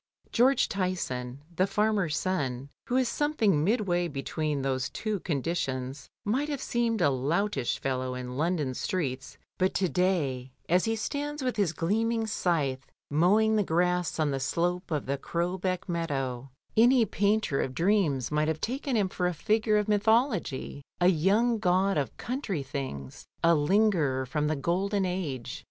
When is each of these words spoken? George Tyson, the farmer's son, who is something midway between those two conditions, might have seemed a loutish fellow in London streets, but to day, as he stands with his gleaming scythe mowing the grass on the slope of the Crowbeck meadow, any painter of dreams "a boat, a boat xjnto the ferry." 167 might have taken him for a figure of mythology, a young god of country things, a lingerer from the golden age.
George 0.31 0.67
Tyson, 0.67 1.43
the 1.55 1.67
farmer's 1.67 2.17
son, 2.17 2.69
who 2.87 2.95
is 2.95 3.07
something 3.07 3.63
midway 3.63 4.07
between 4.07 4.63
those 4.63 4.89
two 4.89 5.19
conditions, 5.19 6.09
might 6.25 6.49
have 6.49 6.59
seemed 6.59 7.01
a 7.01 7.11
loutish 7.11 7.77
fellow 7.77 8.15
in 8.15 8.35
London 8.35 8.73
streets, 8.73 9.37
but 9.59 9.75
to 9.75 9.87
day, 9.87 10.51
as 10.67 10.85
he 10.85 10.95
stands 10.95 11.43
with 11.43 11.55
his 11.55 11.71
gleaming 11.71 12.25
scythe 12.25 12.87
mowing 13.11 13.57
the 13.57 13.63
grass 13.63 14.19
on 14.19 14.31
the 14.31 14.39
slope 14.39 14.89
of 14.89 15.05
the 15.05 15.19
Crowbeck 15.19 15.87
meadow, 15.87 16.49
any 16.75 17.05
painter 17.05 17.61
of 17.61 17.75
dreams 17.75 18.29
"a 18.29 18.29
boat, 18.31 18.35
a 18.39 18.45
boat 18.47 18.47
xjnto 18.47 18.47
the 18.47 18.47
ferry." 18.47 18.47
167 18.47 18.47
might 18.47 18.47
have 18.57 18.61
taken 18.61 18.95
him 18.97 19.07
for 19.07 19.27
a 19.27 19.33
figure 19.35 19.77
of 19.77 19.87
mythology, 19.87 20.81
a 20.99 21.07
young 21.09 21.59
god 21.59 21.99
of 21.99 22.17
country 22.17 22.63
things, 22.63 23.27
a 23.43 23.53
lingerer 23.53 24.25
from 24.25 24.47
the 24.47 24.55
golden 24.55 25.05
age. 25.05 25.59